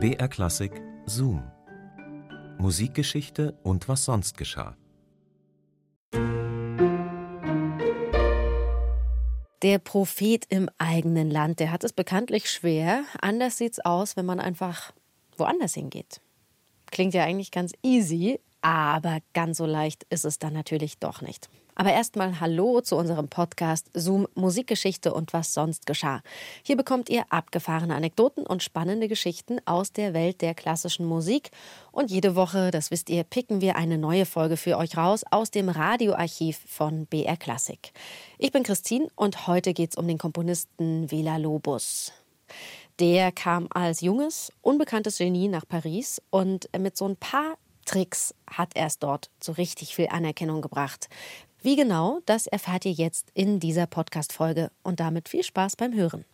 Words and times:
BR 0.00 0.28
Klassik 0.28 0.80
Zoom. 1.06 1.42
Musikgeschichte 2.58 3.58
und 3.64 3.88
was 3.88 4.04
sonst 4.04 4.38
geschah. 4.38 4.76
Der 9.62 9.80
Prophet 9.82 10.44
im 10.50 10.70
eigenen 10.78 11.32
Land, 11.32 11.58
der 11.58 11.72
hat 11.72 11.82
es 11.82 11.92
bekanntlich 11.92 12.48
schwer. 12.48 13.02
Anders 13.20 13.58
sieht's 13.58 13.80
aus, 13.80 14.16
wenn 14.16 14.24
man 14.24 14.38
einfach 14.38 14.92
woanders 15.36 15.74
hingeht. 15.74 16.20
Klingt 16.92 17.12
ja 17.12 17.24
eigentlich 17.24 17.50
ganz 17.50 17.72
easy, 17.82 18.38
aber 18.60 19.18
ganz 19.34 19.58
so 19.58 19.66
leicht 19.66 20.06
ist 20.10 20.24
es 20.24 20.38
dann 20.38 20.52
natürlich 20.52 20.98
doch 21.00 21.22
nicht. 21.22 21.48
Aber 21.80 21.92
erstmal 21.92 22.40
Hallo 22.40 22.80
zu 22.80 22.96
unserem 22.96 23.28
Podcast 23.28 23.88
Zoom 23.94 24.26
Musikgeschichte 24.34 25.14
und 25.14 25.32
was 25.32 25.54
sonst 25.54 25.86
geschah. 25.86 26.22
Hier 26.64 26.76
bekommt 26.76 27.08
ihr 27.08 27.22
abgefahrene 27.30 27.94
Anekdoten 27.94 28.44
und 28.44 28.64
spannende 28.64 29.06
Geschichten 29.06 29.60
aus 29.64 29.92
der 29.92 30.12
Welt 30.12 30.42
der 30.42 30.56
klassischen 30.56 31.06
Musik. 31.06 31.52
Und 31.92 32.10
jede 32.10 32.34
Woche, 32.34 32.72
das 32.72 32.90
wisst 32.90 33.08
ihr, 33.10 33.22
picken 33.22 33.60
wir 33.60 33.76
eine 33.76 33.96
neue 33.96 34.26
Folge 34.26 34.56
für 34.56 34.76
euch 34.76 34.96
raus 34.96 35.22
aus 35.30 35.52
dem 35.52 35.68
Radioarchiv 35.68 36.58
von 36.66 37.06
BR 37.06 37.36
Classic. 37.36 37.92
Ich 38.38 38.50
bin 38.50 38.64
Christine 38.64 39.06
und 39.14 39.46
heute 39.46 39.72
geht 39.72 39.90
es 39.90 39.96
um 39.96 40.08
den 40.08 40.18
Komponisten 40.18 41.08
Villa 41.12 41.36
Lobos. 41.36 42.12
Der 42.98 43.30
kam 43.30 43.68
als 43.70 44.00
junges, 44.00 44.50
unbekanntes 44.62 45.18
Genie 45.18 45.46
nach 45.46 45.68
Paris 45.68 46.20
und 46.30 46.68
mit 46.76 46.96
so 46.96 47.06
ein 47.08 47.14
paar 47.14 47.56
Tricks 47.88 48.34
hat 48.46 48.76
er 48.76 48.86
es 48.86 48.98
dort 48.98 49.30
zu 49.40 49.52
richtig 49.52 49.94
viel 49.94 50.08
Anerkennung 50.08 50.60
gebracht. 50.60 51.08
Wie 51.68 51.76
genau, 51.76 52.20
das 52.24 52.46
erfahrt 52.46 52.86
ihr 52.86 52.92
jetzt 52.92 53.30
in 53.34 53.60
dieser 53.60 53.86
Podcast-Folge 53.86 54.70
und 54.82 55.00
damit 55.00 55.28
viel 55.28 55.42
Spaß 55.42 55.76
beim 55.76 55.92
Hören. 55.92 56.24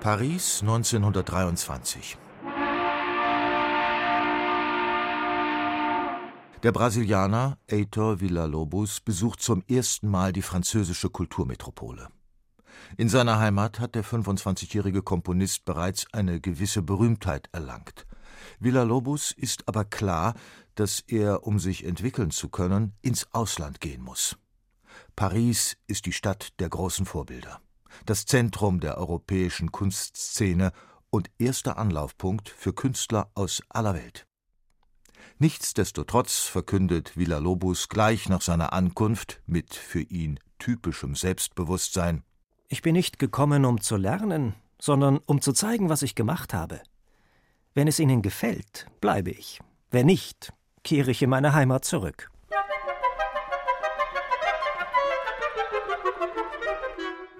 Paris 0.00 0.60
1923. 0.60 2.18
Der 6.62 6.72
Brasilianer 6.72 7.56
Heitor 7.70 8.20
Villa-Lobos 8.20 9.00
besucht 9.00 9.40
zum 9.40 9.64
ersten 9.66 10.10
Mal 10.10 10.34
die 10.34 10.42
französische 10.42 11.08
Kulturmetropole. 11.08 12.08
In 12.98 13.08
seiner 13.08 13.38
Heimat 13.38 13.80
hat 13.80 13.94
der 13.94 14.04
25-jährige 14.04 15.00
Komponist 15.00 15.64
bereits 15.64 16.04
eine 16.12 16.42
gewisse 16.42 16.82
Berühmtheit 16.82 17.48
erlangt. 17.52 18.04
Villa-Lobos 18.60 19.32
ist 19.32 19.66
aber 19.68 19.84
klar, 19.84 20.34
dass 20.74 21.00
er, 21.06 21.46
um 21.46 21.58
sich 21.58 21.84
entwickeln 21.84 22.30
zu 22.30 22.48
können, 22.48 22.94
ins 23.02 23.32
Ausland 23.32 23.80
gehen 23.80 24.02
muss. 24.02 24.36
Paris 25.16 25.76
ist 25.86 26.06
die 26.06 26.12
Stadt 26.12 26.58
der 26.60 26.68
großen 26.68 27.06
Vorbilder, 27.06 27.60
das 28.06 28.26
Zentrum 28.26 28.80
der 28.80 28.98
europäischen 28.98 29.72
Kunstszene 29.72 30.72
und 31.10 31.30
erster 31.38 31.78
Anlaufpunkt 31.78 32.48
für 32.48 32.72
Künstler 32.72 33.30
aus 33.34 33.62
aller 33.68 33.94
Welt. 33.94 34.26
Nichtsdestotrotz 35.38 36.40
verkündet 36.40 37.16
Villa-Lobos 37.16 37.88
gleich 37.88 38.28
nach 38.28 38.40
seiner 38.40 38.72
Ankunft 38.72 39.40
mit 39.46 39.74
für 39.74 40.00
ihn 40.00 40.38
typischem 40.58 41.14
Selbstbewusstsein 41.14 42.22
Ich 42.68 42.82
bin 42.82 42.94
nicht 42.94 43.18
gekommen, 43.18 43.64
um 43.64 43.80
zu 43.80 43.96
lernen, 43.96 44.54
sondern 44.80 45.18
um 45.26 45.40
zu 45.40 45.52
zeigen, 45.52 45.88
was 45.88 46.02
ich 46.02 46.14
gemacht 46.14 46.54
habe. 46.54 46.80
Wenn 47.74 47.88
es 47.88 47.98
Ihnen 47.98 48.22
gefällt, 48.22 48.86
bleibe 49.00 49.30
ich. 49.30 49.60
Wenn 49.90 50.06
nicht, 50.06 50.52
kehre 50.84 51.10
ich 51.10 51.22
in 51.22 51.30
meine 51.30 51.54
Heimat 51.54 51.84
zurück. 51.84 52.30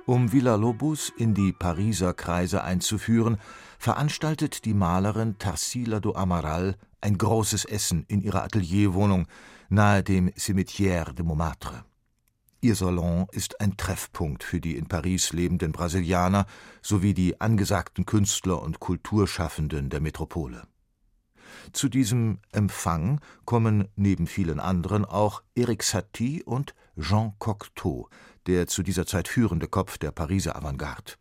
Um 0.06 0.32
Villa-Lobos 0.32 1.12
in 1.16 1.32
die 1.32 1.52
Pariser 1.52 2.12
Kreise 2.12 2.62
einzuführen, 2.62 3.38
veranstaltet 3.78 4.66
die 4.66 4.74
Malerin 4.74 5.38
Tarsila 5.38 6.00
do 6.00 6.14
Amaral 6.14 6.76
ein 7.00 7.16
großes 7.16 7.64
Essen 7.64 8.04
in 8.08 8.20
ihrer 8.20 8.44
Atelierwohnung 8.44 9.26
nahe 9.70 10.02
dem 10.02 10.28
Cimetière 10.30 11.12
de 11.14 11.24
Montmartre. 11.24 11.84
Ihr 12.60 12.74
Salon 12.74 13.26
ist 13.32 13.60
ein 13.60 13.76
Treffpunkt 13.76 14.42
für 14.42 14.60
die 14.60 14.76
in 14.76 14.88
Paris 14.88 15.32
lebenden 15.32 15.72
Brasilianer 15.72 16.46
sowie 16.80 17.12
die 17.12 17.40
angesagten 17.40 18.06
Künstler 18.06 18.62
und 18.62 18.80
Kulturschaffenden 18.80 19.90
der 19.90 20.00
Metropole. 20.00 20.62
Zu 21.72 21.88
diesem 21.88 22.38
Empfang 22.52 23.20
kommen 23.44 23.88
neben 23.96 24.26
vielen 24.26 24.60
anderen 24.60 25.04
auch 25.04 25.42
Eric 25.54 25.82
Satie 25.82 26.42
und 26.42 26.74
Jean 26.98 27.34
Cocteau, 27.38 28.08
der 28.46 28.66
zu 28.66 28.82
dieser 28.82 29.06
Zeit 29.06 29.28
führende 29.28 29.68
Kopf 29.68 29.98
der 29.98 30.10
Pariser 30.10 30.56
Avantgarde. 30.56 31.12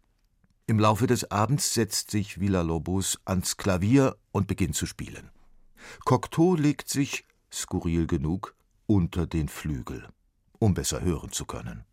Im 0.66 0.80
Laufe 0.80 1.08
des 1.08 1.30
Abends 1.32 1.74
setzt 1.74 2.12
sich 2.12 2.40
Villa-Lobos 2.40 3.20
ans 3.26 3.58
Klavier 3.58 4.16
und 4.32 4.48
beginnt 4.48 4.76
zu 4.76 4.86
spielen. 4.86 5.30
Cocteau 6.06 6.56
legt 6.56 6.88
sich, 6.88 7.26
skurril 7.52 8.08
genug, 8.08 8.56
unter 8.86 9.28
den 9.28 9.50
Flügel 9.50 10.08
um 10.64 10.74
besser 10.74 11.02
hören 11.02 11.30
zu 11.34 11.46
können. 11.46 11.84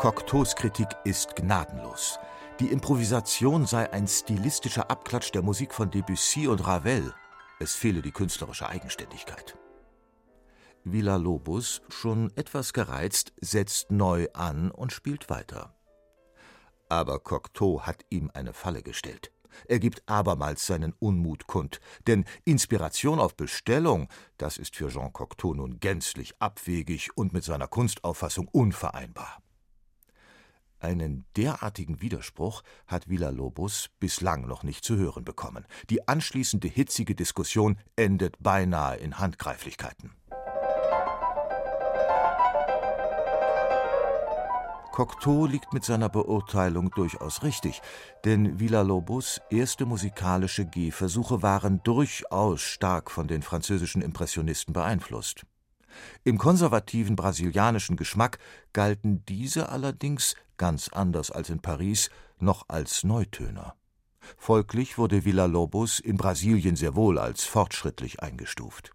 Cocteaus 0.00 0.56
Kritik 0.56 0.88
ist 1.04 1.36
gnadenlos. 1.36 2.18
Die 2.58 2.68
Improvisation 2.68 3.66
sei 3.66 3.92
ein 3.92 4.08
stilistischer 4.08 4.90
Abklatsch 4.90 5.30
der 5.30 5.42
Musik 5.42 5.74
von 5.74 5.90
Debussy 5.90 6.48
und 6.48 6.66
Ravel. 6.66 7.12
Es 7.58 7.74
fehle 7.74 8.00
die 8.00 8.10
künstlerische 8.10 8.66
Eigenständigkeit. 8.66 9.58
Villa 10.84 11.16
Lobos, 11.16 11.82
schon 11.90 12.34
etwas 12.34 12.72
gereizt, 12.72 13.34
setzt 13.42 13.90
neu 13.90 14.28
an 14.32 14.70
und 14.70 14.90
spielt 14.90 15.28
weiter. 15.28 15.76
Aber 16.88 17.18
Cocteau 17.18 17.82
hat 17.82 18.06
ihm 18.08 18.30
eine 18.32 18.54
Falle 18.54 18.82
gestellt. 18.82 19.32
Er 19.68 19.80
gibt 19.80 20.02
abermals 20.08 20.66
seinen 20.66 20.94
Unmut 20.98 21.46
kund, 21.46 21.78
denn 22.06 22.24
Inspiration 22.46 23.20
auf 23.20 23.36
Bestellung, 23.36 24.08
das 24.38 24.56
ist 24.56 24.76
für 24.76 24.88
Jean 24.88 25.12
Cocteau 25.12 25.52
nun 25.52 25.78
gänzlich 25.78 26.40
abwegig 26.40 27.10
und 27.18 27.34
mit 27.34 27.44
seiner 27.44 27.68
Kunstauffassung 27.68 28.48
unvereinbar. 28.48 29.42
Einen 30.80 31.26
derartigen 31.36 32.00
Widerspruch 32.00 32.62
hat 32.86 33.08
Villa-Lobos 33.08 33.90
bislang 34.00 34.46
noch 34.46 34.62
nicht 34.62 34.82
zu 34.82 34.96
hören 34.96 35.24
bekommen. 35.24 35.66
Die 35.90 36.08
anschließende 36.08 36.68
hitzige 36.68 37.14
Diskussion 37.14 37.78
endet 37.96 38.42
beinahe 38.42 38.96
in 38.96 39.18
Handgreiflichkeiten. 39.18 40.12
Cocteau 44.90 45.46
liegt 45.46 45.72
mit 45.72 45.84
seiner 45.84 46.08
Beurteilung 46.08 46.90
durchaus 46.90 47.42
richtig, 47.42 47.80
denn 48.24 48.58
Villa-Lobos 48.58 49.40
erste 49.50 49.86
musikalische 49.86 50.66
Gehversuche 50.66 51.42
waren 51.42 51.82
durchaus 51.82 52.60
stark 52.62 53.10
von 53.10 53.28
den 53.28 53.42
französischen 53.42 54.02
Impressionisten 54.02 54.72
beeinflusst. 54.72 55.44
Im 56.24 56.38
konservativen 56.38 57.16
brasilianischen 57.16 57.96
Geschmack 57.96 58.38
galten 58.72 59.24
diese 59.26 59.68
allerdings, 59.68 60.34
ganz 60.56 60.88
anders 60.88 61.30
als 61.30 61.50
in 61.50 61.60
Paris, 61.60 62.10
noch 62.38 62.64
als 62.68 63.04
Neutöner. 63.04 63.74
Folglich 64.36 64.98
wurde 64.98 65.24
Villa-Lobos 65.24 65.98
in 65.98 66.16
Brasilien 66.16 66.76
sehr 66.76 66.94
wohl 66.94 67.18
als 67.18 67.44
fortschrittlich 67.44 68.22
eingestuft. 68.22 68.92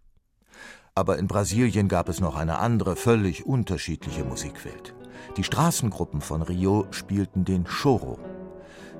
Aber 0.94 1.18
in 1.18 1.26
Brasilien 1.26 1.88
gab 1.88 2.08
es 2.08 2.20
noch 2.20 2.36
eine 2.36 2.58
andere, 2.58 2.96
völlig 2.96 3.44
unterschiedliche 3.44 4.24
Musikwelt. 4.24 4.94
Die 5.36 5.44
Straßengruppen 5.44 6.20
von 6.20 6.42
Rio 6.42 6.86
spielten 6.90 7.44
den 7.44 7.64
Choro. 7.64 8.18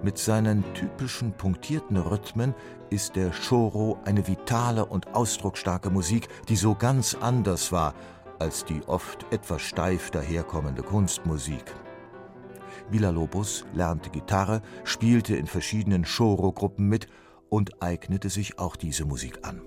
Mit 0.03 0.19
seinen 0.19 0.63
typischen 0.75 1.33
punktierten 1.33 1.97
Rhythmen 1.97 2.55
ist 2.91 3.17
der 3.17 3.31
Choro 3.31 3.99
eine 4.05 4.27
vitale 4.29 4.85
und 4.85 5.15
ausdrucksstarke 5.15 5.91
Musik, 5.91 6.29
die 6.49 6.57
so 6.57 6.75
ganz 6.75 7.15
anders 7.15 7.73
war 7.73 7.95
als 8.39 8.65
die 8.65 8.83
oft 8.87 9.25
etwas 9.33 9.63
steif 9.63 10.11
daherkommende 10.11 10.83
Kunstmusik. 10.83 11.75
Villa-Lobos 12.91 13.65
lernte 13.73 14.11
Gitarre, 14.11 14.63
spielte 14.85 15.37
in 15.37 15.47
verschiedenen 15.47 16.05
Choro-Gruppen 16.05 16.89
mit 16.89 17.09
und 17.49 17.83
eignete 17.83 18.29
sich 18.29 18.59
auch 18.59 18.77
diese 18.77 19.05
Musik 19.05 19.41
an. 19.43 19.63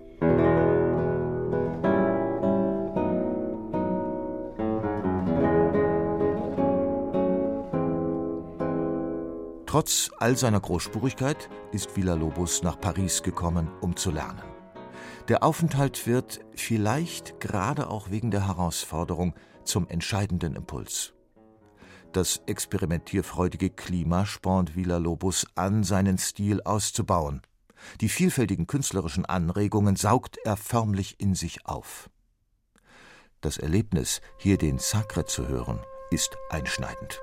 Trotz 9.70 10.10
all 10.18 10.36
seiner 10.36 10.60
Großspurigkeit 10.60 11.48
ist 11.72 11.96
Villa-Lobos 11.96 12.64
nach 12.64 12.82
Paris 12.82 13.22
gekommen, 13.22 13.70
um 13.82 13.96
zu 13.96 14.10
lernen. 14.10 14.42
Der 15.28 15.44
Aufenthalt 15.44 16.08
wird, 16.08 16.40
vielleicht 16.56 17.40
gerade 17.40 17.88
auch 17.88 18.10
wegen 18.10 18.32
der 18.32 18.48
Herausforderung, 18.48 19.36
zum 19.64 19.88
entscheidenden 19.88 20.56
Impuls. 20.56 21.14
Das 22.14 22.42
experimentierfreudige 22.48 23.70
Klima 23.70 24.26
spornt 24.26 24.76
Villa-Lobos 24.76 25.46
an, 25.54 25.84
seinen 25.84 26.18
Stil 26.18 26.64
auszubauen. 26.64 27.44
Die 28.02 28.10
vielfältigen 28.10 28.66
künstlerischen 28.66 29.28
Anregungen 29.28 29.96
saugt 29.96 30.40
er 30.44 30.58
förmlich 30.58 31.20
in 31.20 31.36
sich 31.36 31.68
auf. 31.68 32.10
Das 33.40 33.60
Erlebnis, 33.60 34.22
hier 34.40 34.58
den 34.58 34.80
Sacre 34.80 35.26
zu 35.26 35.48
hören, 35.48 35.80
ist 36.10 36.36
einschneidend. 36.50 37.22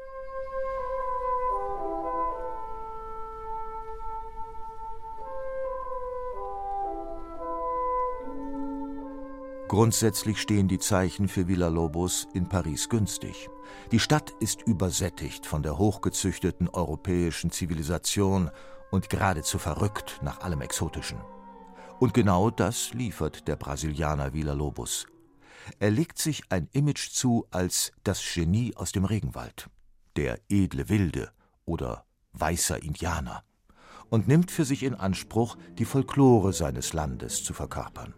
Grundsätzlich 9.76 10.40
stehen 10.40 10.68
die 10.68 10.78
Zeichen 10.78 11.28
für 11.28 11.48
Villa-Lobos 11.48 12.28
in 12.32 12.48
Paris 12.48 12.88
günstig. 12.88 13.50
Die 13.92 13.98
Stadt 13.98 14.32
ist 14.40 14.62
übersättigt 14.62 15.44
von 15.44 15.62
der 15.62 15.76
hochgezüchteten 15.76 16.70
europäischen 16.70 17.50
Zivilisation 17.50 18.50
und 18.90 19.10
geradezu 19.10 19.58
verrückt 19.58 20.18
nach 20.22 20.40
allem 20.40 20.62
Exotischen. 20.62 21.18
Und 21.98 22.14
genau 22.14 22.48
das 22.48 22.94
liefert 22.94 23.48
der 23.48 23.56
Brasilianer 23.56 24.32
Villa-Lobos. 24.32 25.08
Er 25.78 25.90
legt 25.90 26.18
sich 26.18 26.44
ein 26.48 26.70
Image 26.72 27.10
zu 27.10 27.46
als 27.50 27.92
das 28.02 28.22
Genie 28.32 28.74
aus 28.76 28.92
dem 28.92 29.04
Regenwald, 29.04 29.68
der 30.16 30.38
edle 30.48 30.88
Wilde 30.88 31.32
oder 31.66 32.06
weißer 32.32 32.82
Indianer 32.82 33.44
und 34.08 34.26
nimmt 34.26 34.50
für 34.50 34.64
sich 34.64 34.84
in 34.84 34.94
Anspruch, 34.94 35.58
die 35.76 35.84
Folklore 35.84 36.54
seines 36.54 36.94
Landes 36.94 37.44
zu 37.44 37.52
verkörpern. 37.52 38.14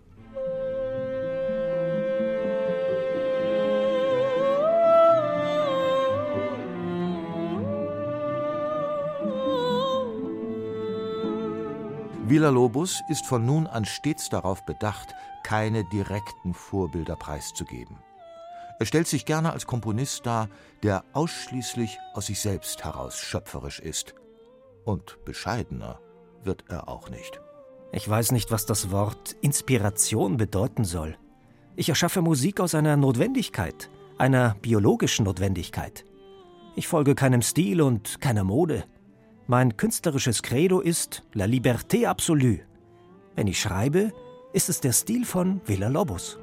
Villa-Lobos 12.31 13.03
ist 13.09 13.27
von 13.27 13.47
nun 13.47 13.67
an 13.67 13.85
stets 13.85 14.29
darauf 14.29 14.65
bedacht, 14.65 15.15
keine 15.45 15.85
direkten 15.85 16.55
Vorbilder 16.55 17.17
preiszugeben. 17.17 17.97
Er 18.79 18.87
stellt 18.87 19.09
sich 19.09 19.25
gerne 19.25 19.53
als 19.53 19.67
Komponist 19.67 20.25
dar, 20.27 20.49
der 20.83 21.05
ausschließlich 21.13 21.99
aus 22.15 22.27
sich 22.27 22.41
selbst 22.41 22.85
heraus 22.85 23.19
schöpferisch 23.19 23.81
ist. 23.81 24.15
Und 24.85 25.19
bescheidener 25.25 26.01
wird 26.43 26.65
er 26.69 26.89
auch 26.89 27.11
nicht. 27.11 27.41
Ich 27.93 28.09
weiß 28.09 28.33
nicht, 28.33 28.51
was 28.51 28.67
das 28.67 28.91
Wort 28.91 29.37
Inspiration 29.41 30.37
bedeuten 30.37 30.85
soll. 30.85 31.17
Ich 31.77 31.89
erschaffe 31.89 32.23
Musik 32.23 32.61
aus 32.61 32.75
einer 32.75 32.97
Notwendigkeit, 32.97 33.91
einer 34.19 34.57
biologischen 34.61 35.25
Notwendigkeit. 35.25 36.05
Ich 36.77 36.87
folge 36.87 37.15
keinem 37.15 37.43
Stil 37.43 37.81
und 37.81 38.21
keiner 38.21 38.45
Mode. 38.45 38.85
Mein 39.51 39.79
künstlerisches 39.79 40.43
Credo 40.43 40.81
ist 40.81 41.23
La 41.33 41.47
liberté 41.47 42.07
absolue. 42.07 42.61
Wenn 43.35 43.47
ich 43.47 43.59
schreibe, 43.59 44.13
ist 44.53 44.69
es 44.69 44.83
der 44.83 44.93
Stil 44.93 45.25
von 45.25 45.63
Villa 45.65 45.89
Lobos. 45.89 46.39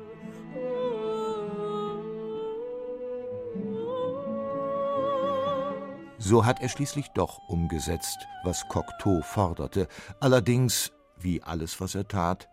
So 6.17 6.45
hat 6.47 6.63
er 6.63 6.69
schließlich 6.69 7.09
doch 7.09 7.47
umgesetzt, 7.47 8.17
was 8.43 8.67
Cocteau 8.69 9.21
forderte, 9.21 9.87
allerdings, 10.19 10.91
wie 11.15 11.43
alles, 11.43 11.79
was 11.79 11.93
er 11.93 12.07
tat, 12.07 12.49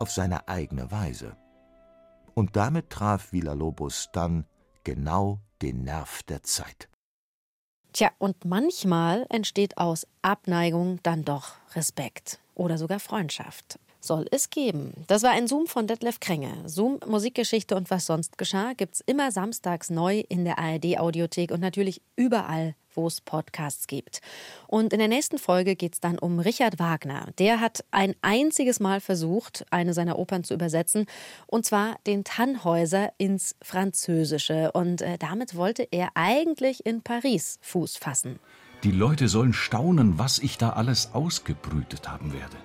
auf 0.00 0.10
seine 0.10 0.48
eigene 0.48 0.90
Weise. 0.90 1.36
Und 2.34 2.56
damit 2.56 2.90
traf 2.90 3.30
Villa 3.30 3.52
Lobos 3.52 4.08
dann 4.12 4.46
genau 4.82 5.38
den 5.62 5.84
Nerv 5.84 6.24
der 6.24 6.42
Zeit. 6.42 6.88
Tja, 7.92 8.10
und 8.18 8.46
manchmal 8.46 9.26
entsteht 9.28 9.76
aus 9.76 10.06
Abneigung 10.22 10.98
dann 11.02 11.24
doch 11.24 11.56
Respekt 11.74 12.38
oder 12.54 12.78
sogar 12.78 13.00
Freundschaft. 13.00 13.78
Soll 14.04 14.26
es 14.32 14.50
geben. 14.50 15.04
Das 15.06 15.22
war 15.22 15.30
ein 15.30 15.46
Zoom 15.46 15.68
von 15.68 15.86
Detlef 15.86 16.18
Krenge. 16.18 16.52
Zoom, 16.66 16.98
Musikgeschichte 17.06 17.76
und 17.76 17.88
was 17.88 18.06
sonst 18.06 18.36
geschah, 18.36 18.72
gibt's 18.76 19.00
immer 19.06 19.30
samstags 19.30 19.90
neu 19.90 20.24
in 20.28 20.44
der 20.44 20.58
ARD-Audiothek 20.58 21.52
und 21.52 21.60
natürlich 21.60 22.02
überall 22.16 22.74
wo 22.94 23.06
es 23.06 23.20
Podcasts 23.20 23.86
gibt. 23.86 24.20
Und 24.66 24.92
in 24.92 24.98
der 24.98 25.08
nächsten 25.08 25.38
Folge 25.38 25.76
geht 25.76 25.94
es 25.94 26.00
dann 26.00 26.18
um 26.18 26.38
Richard 26.38 26.78
Wagner. 26.78 27.28
Der 27.38 27.60
hat 27.60 27.84
ein 27.90 28.14
einziges 28.22 28.80
Mal 28.80 29.00
versucht, 29.00 29.64
eine 29.70 29.94
seiner 29.94 30.18
Opern 30.18 30.44
zu 30.44 30.54
übersetzen, 30.54 31.06
und 31.46 31.64
zwar 31.64 31.96
den 32.06 32.24
Tannhäuser 32.24 33.12
ins 33.18 33.56
Französische. 33.62 34.72
Und 34.72 35.02
äh, 35.02 35.18
damit 35.18 35.56
wollte 35.56 35.86
er 35.90 36.10
eigentlich 36.14 36.84
in 36.86 37.02
Paris 37.02 37.58
Fuß 37.62 37.96
fassen. 37.96 38.38
Die 38.84 38.90
Leute 38.90 39.28
sollen 39.28 39.52
staunen, 39.52 40.18
was 40.18 40.38
ich 40.40 40.58
da 40.58 40.70
alles 40.70 41.10
ausgebrütet 41.12 42.08
haben 42.08 42.32
werde. 42.32 42.56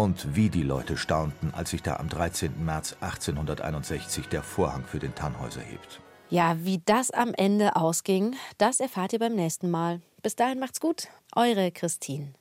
Und 0.00 0.36
wie 0.36 0.48
die 0.48 0.62
Leute 0.62 0.96
staunten, 0.96 1.52
als 1.52 1.70
sich 1.70 1.82
da 1.82 1.96
am 1.96 2.08
13. 2.08 2.64
März 2.64 2.96
1861 3.00 4.28
der 4.28 4.44
Vorhang 4.44 4.84
für 4.84 5.00
den 5.00 5.12
Tannhäuser 5.16 5.60
hebt. 5.60 6.00
Ja, 6.30 6.56
wie 6.60 6.80
das 6.84 7.10
am 7.10 7.34
Ende 7.34 7.74
ausging, 7.74 8.36
das 8.58 8.78
erfahrt 8.78 9.12
ihr 9.12 9.18
beim 9.18 9.34
nächsten 9.34 9.72
Mal. 9.72 10.00
Bis 10.22 10.36
dahin 10.36 10.60
macht's 10.60 10.78
gut. 10.78 11.08
Eure 11.34 11.72
Christine. 11.72 12.32